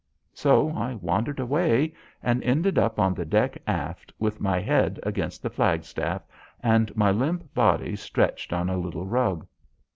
[0.33, 1.93] So I wandered away
[2.23, 6.23] and ended up on the deck aft, with my head against the flagstaff
[6.59, 9.45] and my limp body stretched on a little rug.